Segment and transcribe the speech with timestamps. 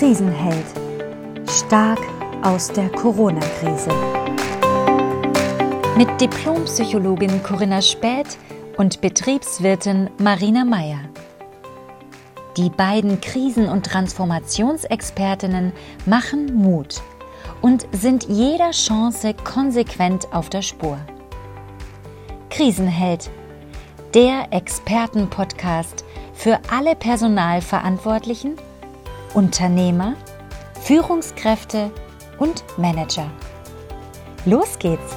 [0.00, 0.64] Krisenheld.
[1.46, 1.98] Stark
[2.40, 3.90] aus der Corona-Krise.
[5.98, 8.38] Mit Diplompsychologin Corinna Späth
[8.78, 11.00] und Betriebswirtin Marina Meyer.
[12.56, 15.74] Die beiden Krisen- und Transformationsexpertinnen
[16.06, 17.02] machen Mut
[17.60, 20.96] und sind jeder Chance konsequent auf der Spur.
[22.48, 23.28] Krisenheld,
[24.14, 28.56] der Expertenpodcast für alle Personalverantwortlichen,
[29.32, 30.16] Unternehmer,
[30.82, 31.92] Führungskräfte
[32.40, 33.30] und Manager.
[34.44, 35.16] Los geht's!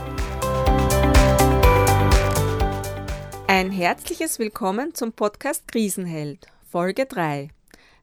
[3.47, 7.49] Ein herzliches Willkommen zum Podcast Krisenheld, Folge 3.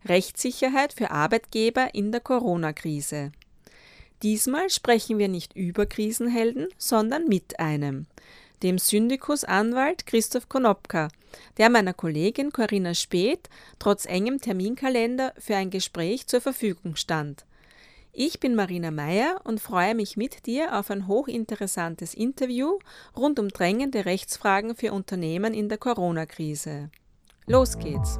[0.04, 3.30] Rechtssicherheit für Arbeitgeber in der Corona-Krise.
[4.24, 8.06] Diesmal sprechen wir nicht über Krisenhelden, sondern mit einem
[8.62, 11.08] dem Syndikusanwalt Christoph Konopka,
[11.58, 17.44] der meiner Kollegin Corinna Speth trotz engem Terminkalender für ein Gespräch zur Verfügung stand.
[18.12, 22.78] Ich bin Marina Meyer und freue mich mit dir auf ein hochinteressantes Interview
[23.16, 26.90] rund um drängende Rechtsfragen für Unternehmen in der Corona-Krise.
[27.46, 28.18] Los geht's!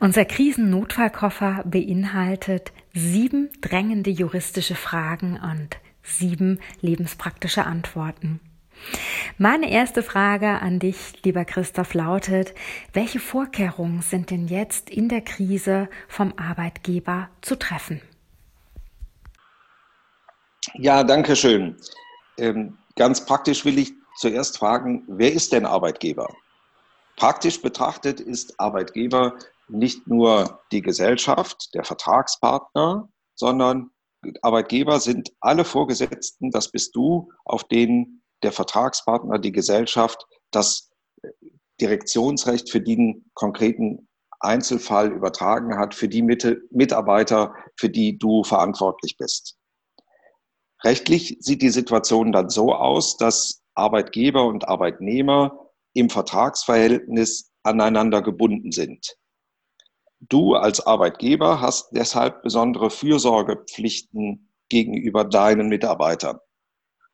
[0.00, 8.40] Unser Krisennotfallkoffer beinhaltet sieben drängende juristische Fragen und sieben lebenspraktische Antworten.
[9.38, 12.54] Meine erste Frage an dich, lieber Christoph, lautet,
[12.92, 18.00] welche Vorkehrungen sind denn jetzt in der Krise vom Arbeitgeber zu treffen?
[20.74, 21.76] Ja, danke schön.
[22.38, 26.32] Ähm, ganz praktisch will ich zuerst fragen, wer ist denn Arbeitgeber?
[27.16, 29.34] Praktisch betrachtet ist Arbeitgeber
[29.68, 33.90] nicht nur die Gesellschaft, der Vertragspartner, sondern
[34.42, 40.90] Arbeitgeber sind alle Vorgesetzten, das bist du, auf denen der Vertragspartner, die Gesellschaft, das
[41.80, 44.08] Direktionsrecht für den konkreten
[44.40, 49.56] Einzelfall übertragen hat, für die Mitarbeiter, für die du verantwortlich bist.
[50.84, 58.72] Rechtlich sieht die Situation dann so aus, dass Arbeitgeber und Arbeitnehmer im Vertragsverhältnis aneinander gebunden
[58.72, 59.16] sind.
[60.28, 66.38] Du als Arbeitgeber hast deshalb besondere Fürsorgepflichten gegenüber deinen Mitarbeitern.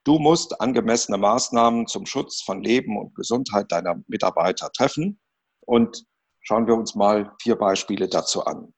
[0.05, 5.19] Du musst angemessene Maßnahmen zum Schutz von Leben und Gesundheit deiner Mitarbeiter treffen.
[5.61, 6.05] Und
[6.43, 8.75] schauen wir uns mal vier Beispiele dazu an.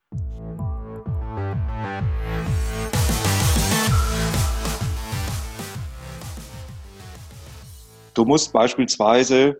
[8.15, 9.57] Du musst beispielsweise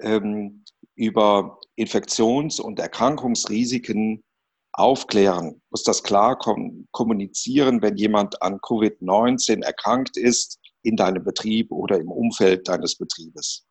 [0.00, 0.64] ähm,
[0.94, 4.22] über Infektions- und Erkrankungsrisiken
[4.72, 6.38] aufklären, muss das klar
[6.92, 13.66] kommunizieren, wenn jemand an Covid-19 erkrankt ist in deinem Betrieb oder im Umfeld deines Betriebes.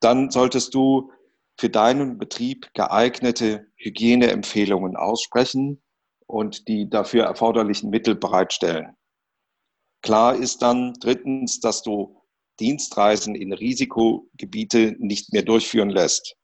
[0.00, 1.10] Dann solltest du
[1.58, 5.82] für deinen Betrieb geeignete Hygieneempfehlungen aussprechen
[6.26, 8.96] und die dafür erforderlichen Mittel bereitstellen.
[10.02, 12.16] Klar ist dann drittens, dass du
[12.60, 16.36] Dienstreisen in Risikogebiete nicht mehr durchführen lässt.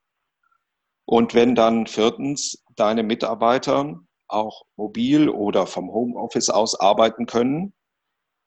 [1.07, 7.73] Und wenn dann viertens deine Mitarbeiter auch mobil oder vom Homeoffice aus arbeiten können,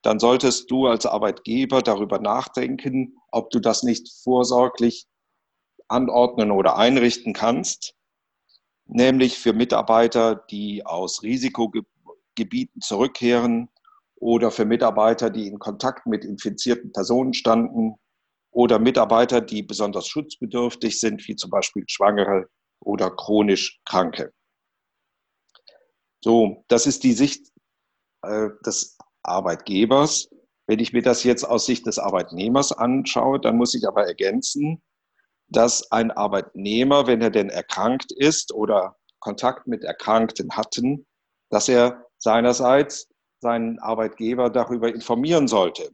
[0.02, 5.08] dann solltest du als Arbeitgeber darüber nachdenken, ob du das nicht vorsorglich
[5.88, 7.96] anordnen oder einrichten kannst,
[8.86, 13.70] nämlich für Mitarbeiter, die aus Risikogebieten zurückkehren
[14.16, 17.96] oder für Mitarbeiter, die in Kontakt mit infizierten Personen standen
[18.52, 22.48] oder Mitarbeiter, die besonders schutzbedürftig sind, wie zum Beispiel Schwangere
[22.80, 24.34] oder chronisch Kranke.
[26.24, 27.48] So, das ist die Sicht
[28.24, 30.30] äh, des Arbeitgebers.
[30.68, 34.82] Wenn ich mir das jetzt aus Sicht des Arbeitnehmers anschaue, dann muss ich aber ergänzen,
[35.48, 41.08] dass ein Arbeitnehmer, wenn er denn erkrankt ist oder Kontakt mit Erkrankten hatten,
[41.50, 43.08] dass er seinerseits
[43.42, 45.90] seinen Arbeitgeber darüber informieren sollte.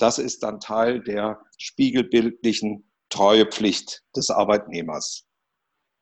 [0.00, 5.26] Das ist dann Teil der spiegelbildlichen Treuepflicht des Arbeitnehmers.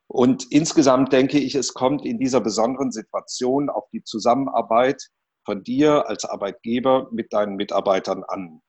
[0.07, 5.03] Und insgesamt denke ich, es kommt in dieser besonderen Situation auf die Zusammenarbeit
[5.45, 8.63] von dir als Arbeitgeber mit deinen Mitarbeitern an.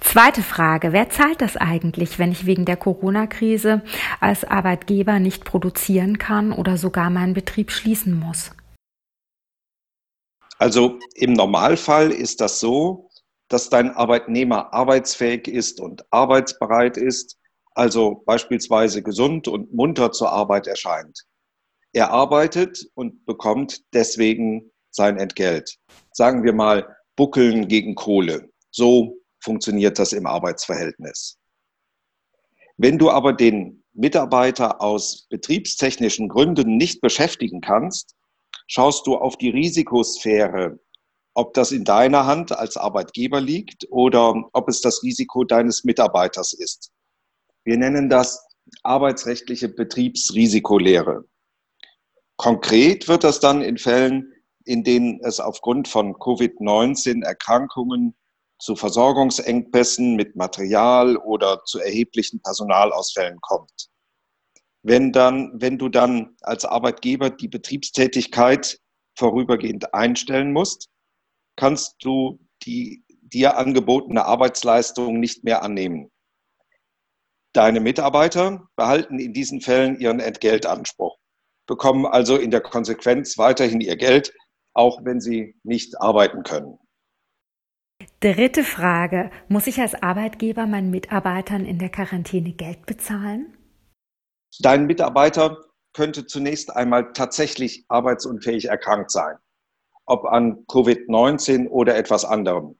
[0.00, 3.82] Zweite Frage, wer zahlt das eigentlich, wenn ich wegen der Corona-Krise
[4.20, 8.50] als Arbeitgeber nicht produzieren kann oder sogar meinen Betrieb schließen muss?
[10.58, 13.10] Also im Normalfall ist das so,
[13.48, 17.38] dass dein Arbeitnehmer arbeitsfähig ist und arbeitsbereit ist,
[17.74, 21.24] also beispielsweise gesund und munter zur Arbeit erscheint.
[21.92, 25.76] Er arbeitet und bekommt deswegen sein Entgelt.
[26.12, 28.50] Sagen wir mal Buckeln gegen Kohle.
[28.70, 31.38] So funktioniert das im Arbeitsverhältnis.
[32.76, 38.16] Wenn du aber den Mitarbeiter aus betriebstechnischen Gründen nicht beschäftigen kannst,
[38.66, 40.80] schaust du auf die Risikosphäre,
[41.34, 46.52] ob das in deiner Hand als Arbeitgeber liegt oder ob es das Risiko deines Mitarbeiters
[46.52, 46.92] ist.
[47.64, 48.46] Wir nennen das
[48.82, 51.24] arbeitsrechtliche Betriebsrisikolehre.
[52.36, 54.32] Konkret wird das dann in Fällen,
[54.64, 58.16] in denen es aufgrund von Covid-19 Erkrankungen
[58.58, 63.90] zu Versorgungsengpässen mit Material oder zu erheblichen Personalausfällen kommt.
[64.82, 68.78] Wenn, dann, wenn du dann als Arbeitgeber die Betriebstätigkeit
[69.16, 70.88] vorübergehend einstellen musst,
[71.56, 76.10] kannst du die dir angebotene Arbeitsleistung nicht mehr annehmen.
[77.52, 81.16] Deine Mitarbeiter behalten in diesen Fällen ihren Entgeltanspruch,
[81.66, 84.32] bekommen also in der Konsequenz weiterhin ihr Geld,
[84.72, 86.78] auch wenn sie nicht arbeiten können.
[88.20, 89.30] Dritte Frage.
[89.48, 93.56] Muss ich als Arbeitgeber meinen Mitarbeitern in der Quarantäne Geld bezahlen?
[94.60, 95.58] Dein Mitarbeiter
[95.92, 99.36] könnte zunächst einmal tatsächlich arbeitsunfähig erkrankt sein,
[100.06, 102.78] ob an Covid-19 oder etwas anderem.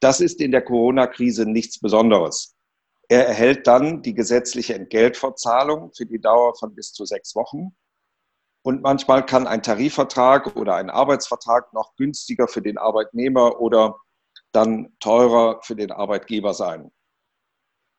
[0.00, 2.56] Das ist in der Corona-Krise nichts Besonderes.
[3.08, 7.76] Er erhält dann die gesetzliche Entgeltfortzahlung für die Dauer von bis zu sechs Wochen.
[8.64, 13.96] Und manchmal kann ein Tarifvertrag oder ein Arbeitsvertrag noch günstiger für den Arbeitnehmer oder
[14.52, 16.90] dann teurer für den Arbeitgeber sein.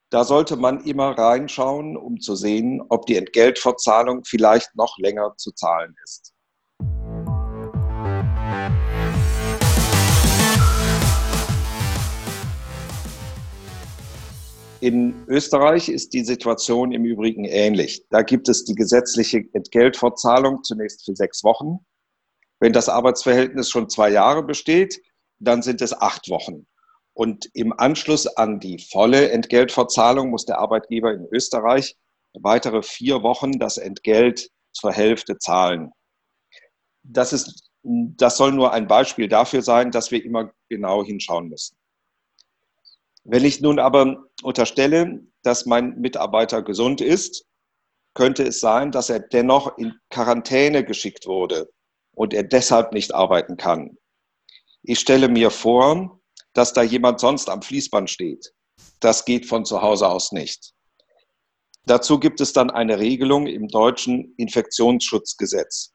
[0.09, 5.51] Da sollte man immer reinschauen, um zu sehen, ob die Entgeltverzahlung vielleicht noch länger zu
[5.51, 6.32] zahlen ist.
[14.83, 18.05] In Österreich ist die Situation im Übrigen ähnlich.
[18.09, 21.77] Da gibt es die gesetzliche Entgeltfortzahlung zunächst für sechs Wochen.
[22.59, 25.01] Wenn das Arbeitsverhältnis schon zwei Jahre besteht,
[25.39, 26.67] dann sind es acht Wochen.
[27.13, 31.95] Und im Anschluss an die volle Entgeltverzahlung muss der Arbeitgeber in Österreich
[32.33, 35.93] weitere vier Wochen das Entgelt zur Hälfte zahlen.
[37.03, 41.77] Das, ist, das soll nur ein Beispiel dafür sein, dass wir immer genau hinschauen müssen.
[43.23, 47.45] Wenn ich nun aber unterstelle, dass mein Mitarbeiter gesund ist,
[48.13, 51.71] könnte es sein, dass er dennoch in Quarantäne geschickt wurde
[52.15, 53.97] und er deshalb nicht arbeiten kann.
[54.83, 56.19] Ich stelle mir vor,
[56.53, 58.53] dass da jemand sonst am Fließband steht.
[58.99, 60.73] Das geht von zu Hause aus nicht.
[61.85, 65.93] Dazu gibt es dann eine Regelung im deutschen Infektionsschutzgesetz.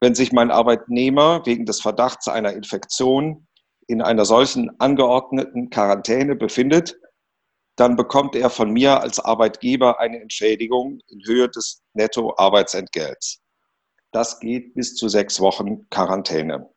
[0.00, 3.45] Wenn sich mein Arbeitnehmer wegen des Verdachts einer Infektion
[3.86, 6.98] in einer solchen angeordneten Quarantäne befindet,
[7.76, 13.42] dann bekommt er von mir als Arbeitgeber eine Entschädigung in Höhe des Nettoarbeitsentgelts.
[14.12, 16.70] Das geht bis zu sechs Wochen Quarantäne.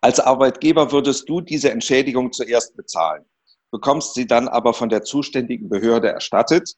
[0.00, 3.24] Als Arbeitgeber würdest du diese Entschädigung zuerst bezahlen,
[3.70, 6.74] bekommst sie dann aber von der zuständigen Behörde erstattet.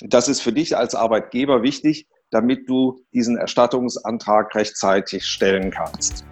[0.00, 6.24] Das ist für dich als Arbeitgeber wichtig, damit du diesen Erstattungsantrag rechtzeitig stellen kannst.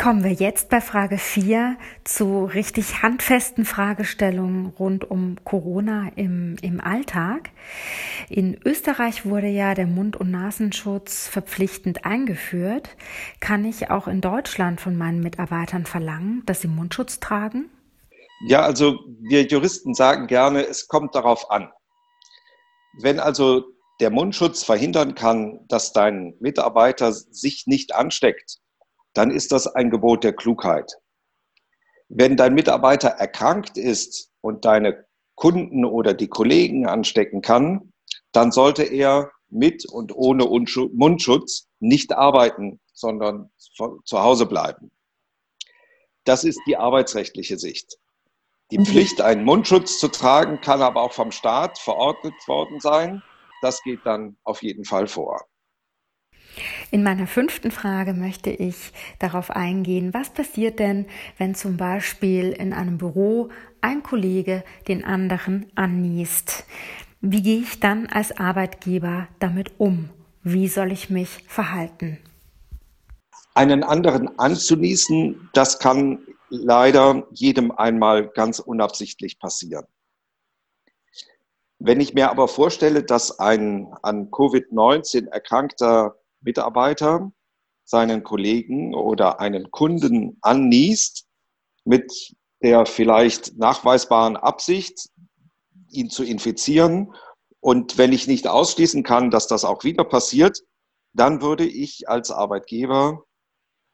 [0.00, 6.80] Kommen wir jetzt bei Frage 4 zu richtig handfesten Fragestellungen rund um Corona im, im
[6.80, 7.50] Alltag.
[8.30, 12.96] In Österreich wurde ja der Mund- und Nasenschutz verpflichtend eingeführt.
[13.40, 17.68] Kann ich auch in Deutschland von meinen Mitarbeitern verlangen, dass sie Mundschutz tragen?
[18.48, 21.70] Ja, also wir Juristen sagen gerne, es kommt darauf an.
[23.02, 23.64] Wenn also
[24.00, 28.60] der Mundschutz verhindern kann, dass dein Mitarbeiter sich nicht ansteckt,
[29.14, 30.92] dann ist das ein Gebot der Klugheit.
[32.08, 37.92] Wenn dein Mitarbeiter erkrankt ist und deine Kunden oder die Kollegen anstecken kann,
[38.32, 44.90] dann sollte er mit und ohne Mundschutz nicht arbeiten, sondern zu Hause bleiben.
[46.24, 47.96] Das ist die arbeitsrechtliche Sicht.
[48.70, 48.86] Die mhm.
[48.86, 53.22] Pflicht, einen Mundschutz zu tragen, kann aber auch vom Staat verordnet worden sein.
[53.62, 55.44] Das geht dann auf jeden Fall vor.
[56.90, 61.06] In meiner fünften Frage möchte ich darauf eingehen, was passiert denn,
[61.38, 66.64] wenn zum Beispiel in einem Büro ein Kollege den anderen anniest?
[67.20, 70.10] Wie gehe ich dann als Arbeitgeber damit um?
[70.42, 72.18] Wie soll ich mich verhalten?
[73.54, 79.86] Einen anderen anzunießen, das kann leider jedem einmal ganz unabsichtlich passieren.
[81.78, 87.32] Wenn ich mir aber vorstelle, dass ein an Covid-19 erkrankter Mitarbeiter
[87.84, 91.26] seinen Kollegen oder einen Kunden anniest
[91.84, 95.08] mit der vielleicht nachweisbaren Absicht,
[95.90, 97.14] ihn zu infizieren.
[97.60, 100.62] Und wenn ich nicht ausschließen kann, dass das auch wieder passiert,
[101.12, 103.24] dann würde ich als Arbeitgeber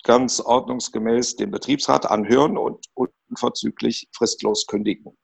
[0.04, 5.16] ganz ordnungsgemäß den Betriebsrat anhören und unverzüglich fristlos kündigen.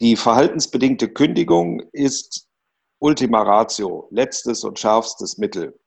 [0.00, 2.48] Die verhaltensbedingte Kündigung ist
[2.98, 5.78] Ultima Ratio, letztes und schärfstes Mittel.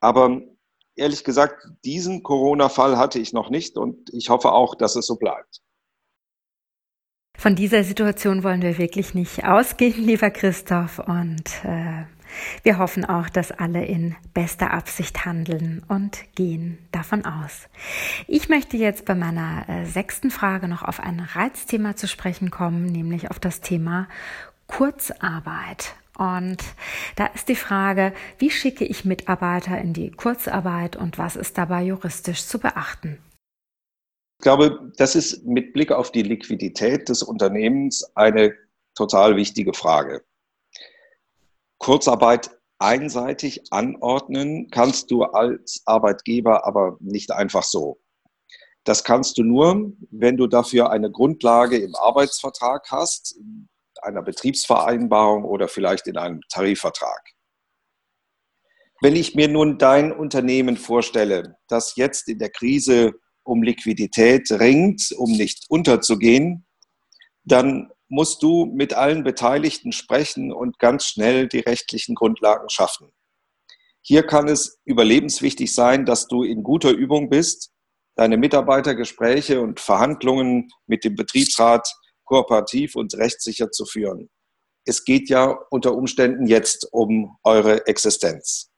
[0.00, 0.40] Aber
[0.94, 5.16] ehrlich gesagt, diesen Corona-Fall hatte ich noch nicht und ich hoffe auch, dass es so
[5.16, 5.60] bleibt.
[7.38, 10.98] Von dieser Situation wollen wir wirklich nicht ausgehen, lieber Christoph.
[10.98, 12.04] Und äh,
[12.64, 17.68] wir hoffen auch, dass alle in bester Absicht handeln und gehen davon aus.
[18.26, 22.86] Ich möchte jetzt bei meiner äh, sechsten Frage noch auf ein Reizthema zu sprechen kommen,
[22.86, 24.08] nämlich auf das Thema
[24.66, 25.94] Kurzarbeit.
[26.18, 26.58] Und
[27.14, 31.84] da ist die Frage, wie schicke ich Mitarbeiter in die Kurzarbeit und was ist dabei
[31.84, 33.22] juristisch zu beachten?
[34.40, 38.54] Ich glaube, das ist mit Blick auf die Liquidität des Unternehmens eine
[38.96, 40.24] total wichtige Frage.
[41.78, 48.00] Kurzarbeit einseitig anordnen kannst du als Arbeitgeber aber nicht einfach so.
[48.84, 53.38] Das kannst du nur, wenn du dafür eine Grundlage im Arbeitsvertrag hast,
[54.02, 57.22] einer Betriebsvereinbarung oder vielleicht in einem Tarifvertrag.
[59.00, 63.12] Wenn ich mir nun dein Unternehmen vorstelle, das jetzt in der Krise
[63.44, 66.66] um Liquidität ringt, um nicht unterzugehen,
[67.44, 73.10] dann musst du mit allen Beteiligten sprechen und ganz schnell die rechtlichen Grundlagen schaffen.
[74.02, 77.72] Hier kann es überlebenswichtig sein, dass du in guter Übung bist,
[78.16, 81.88] deine Mitarbeitergespräche und Verhandlungen mit dem Betriebsrat
[82.28, 84.28] kooperativ und rechtssicher zu führen.
[84.84, 88.70] Es geht ja unter Umständen jetzt um eure Existenz.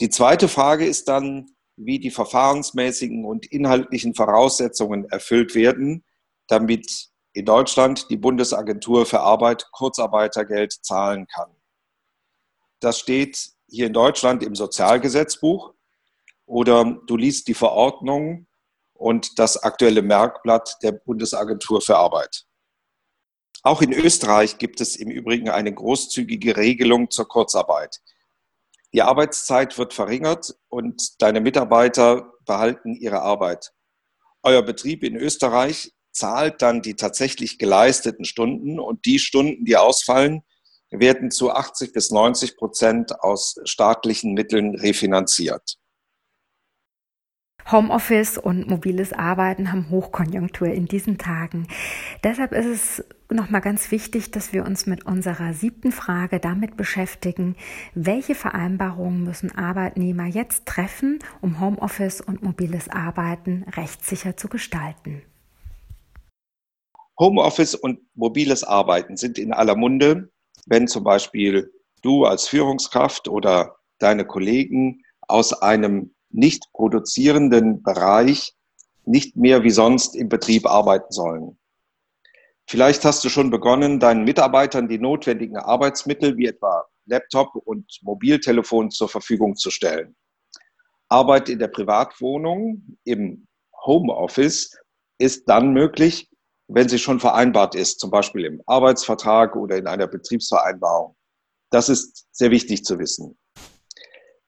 [0.00, 1.46] Die zweite Frage ist dann,
[1.76, 6.04] wie die verfahrensmäßigen und inhaltlichen Voraussetzungen erfüllt werden,
[6.48, 11.50] damit in Deutschland die Bundesagentur für Arbeit Kurzarbeitergeld zahlen kann.
[12.80, 15.74] Das steht hier in Deutschland im Sozialgesetzbuch
[16.46, 18.46] oder du liest die Verordnung
[18.94, 22.46] und das aktuelle Merkblatt der Bundesagentur für Arbeit.
[23.62, 28.00] Auch in Österreich gibt es im Übrigen eine großzügige Regelung zur Kurzarbeit.
[28.92, 33.72] Die Arbeitszeit wird verringert und deine Mitarbeiter behalten ihre Arbeit.
[34.42, 40.42] Euer Betrieb in Österreich zahlt dann die tatsächlich geleisteten Stunden und die Stunden, die ausfallen,
[41.00, 45.78] werden zu 80 bis 90 Prozent aus staatlichen Mitteln refinanziert.
[47.70, 51.66] Homeoffice und mobiles Arbeiten haben Hochkonjunktur in diesen Tagen.
[52.22, 57.56] Deshalb ist es nochmal ganz wichtig, dass wir uns mit unserer siebten Frage damit beschäftigen,
[57.94, 65.22] welche Vereinbarungen müssen Arbeitnehmer jetzt treffen, um Homeoffice und mobiles Arbeiten rechtssicher zu gestalten.
[67.18, 70.30] Homeoffice und mobiles Arbeiten sind in aller Munde,
[70.66, 78.54] wenn zum Beispiel du als Führungskraft oder deine Kollegen aus einem nicht produzierenden Bereich
[79.04, 81.58] nicht mehr wie sonst im Betrieb arbeiten sollen.
[82.68, 88.90] Vielleicht hast du schon begonnen, deinen Mitarbeitern die notwendigen Arbeitsmittel wie etwa Laptop und Mobiltelefon
[88.90, 90.16] zur Verfügung zu stellen.
[91.08, 93.46] Arbeit in der Privatwohnung, im
[93.84, 94.76] Homeoffice,
[95.18, 96.28] ist dann möglich,
[96.68, 101.16] wenn sie schon vereinbart ist, zum Beispiel im Arbeitsvertrag oder in einer Betriebsvereinbarung.
[101.70, 103.38] Das ist sehr wichtig zu wissen.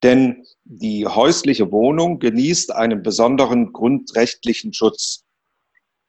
[0.03, 5.25] Denn die häusliche Wohnung genießt einen besonderen grundrechtlichen Schutz.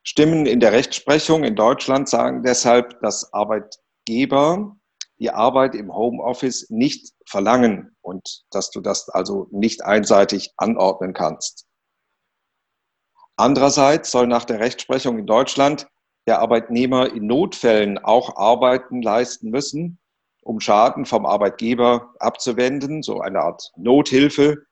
[0.02, 4.76] Stimmen in der Rechtsprechung in Deutschland sagen deshalb, dass Arbeitgeber
[5.18, 11.66] die Arbeit im Homeoffice nicht verlangen und dass du das also nicht einseitig anordnen kannst.
[13.36, 15.86] Andererseits soll nach der Rechtsprechung in Deutschland
[16.26, 19.98] der Arbeitnehmer in Notfällen auch Arbeiten leisten müssen,
[20.42, 24.64] um Schaden vom Arbeitgeber abzuwenden, so eine Art Nothilfe,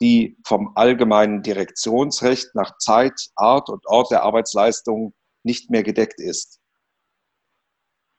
[0.00, 6.60] die vom allgemeinen Direktionsrecht nach Zeit, Art und Ort der Arbeitsleistung nicht mehr gedeckt ist.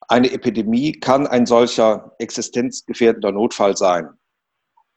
[0.08, 4.10] Eine Epidemie kann ein solcher existenzgefährdender Notfall sein.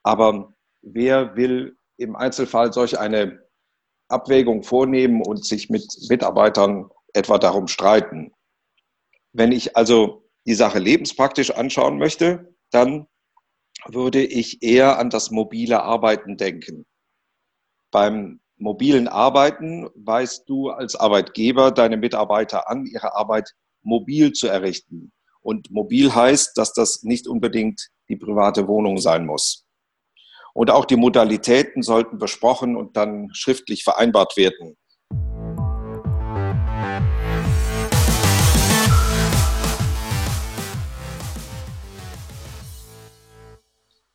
[0.03, 3.41] Aber wer will im Einzelfall solch eine
[4.09, 8.33] Abwägung vornehmen und sich mit Mitarbeitern etwa darum streiten?
[9.33, 13.07] Wenn ich also die Sache lebenspraktisch anschauen möchte, dann
[13.87, 16.87] würde ich eher an das mobile Arbeiten denken.
[17.91, 25.13] Beim mobilen Arbeiten weist du als Arbeitgeber deine Mitarbeiter an, ihre Arbeit mobil zu errichten.
[25.41, 29.65] Und mobil heißt, dass das nicht unbedingt die private Wohnung sein muss.
[30.53, 34.77] Und auch die Modalitäten sollten besprochen und dann schriftlich vereinbart werden.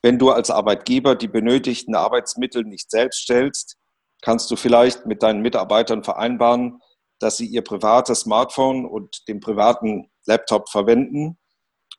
[0.06, 3.76] Wenn du als Arbeitgeber die benötigten Arbeitsmittel nicht selbst stellst,
[4.22, 6.80] kannst du vielleicht mit deinen Mitarbeitern vereinbaren,
[7.18, 11.40] dass sie ihr privates Smartphone und den privaten Laptop verwenden,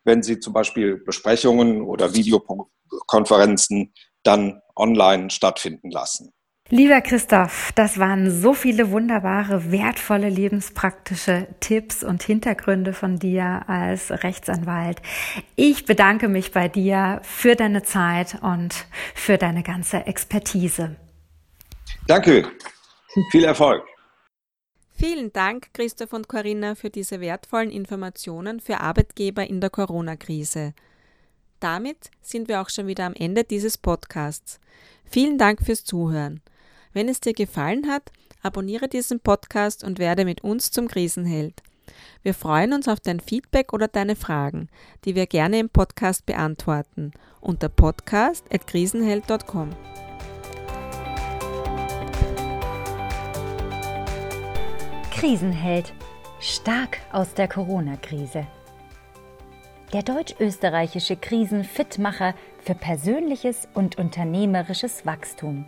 [0.04, 6.32] wenn sie zum Beispiel Besprechungen oder Videokonferenzen dann online stattfinden lassen.
[6.68, 14.10] Lieber Christoph, das waren so viele wunderbare, wertvolle, lebenspraktische Tipps und Hintergründe von dir als
[14.10, 15.00] Rechtsanwalt.
[15.54, 18.74] Ich bedanke mich bei dir für deine Zeit und
[19.14, 20.96] für deine ganze Expertise.
[22.08, 22.50] Danke.
[23.30, 23.84] Viel Erfolg.
[24.90, 30.74] Vielen Dank, Christoph und Corinna, für diese wertvollen Informationen für Arbeitgeber in der Corona-Krise.
[31.60, 34.58] Damit sind wir auch schon wieder am Ende dieses Podcasts.
[35.04, 36.40] Vielen Dank fürs Zuhören.
[36.96, 38.10] Wenn es dir gefallen hat,
[38.42, 41.62] abonniere diesen Podcast und werde mit uns zum Krisenheld.
[42.22, 44.70] Wir freuen uns auf dein Feedback oder deine Fragen,
[45.04, 47.12] die wir gerne im Podcast beantworten,
[47.42, 49.76] unter podcast.krisenheld.com.
[55.10, 55.92] Krisenheld.
[56.40, 58.46] Stark aus der Corona-Krise.
[59.92, 65.66] Der deutsch-österreichische Krisenfitmacher für persönliches und unternehmerisches Wachstum.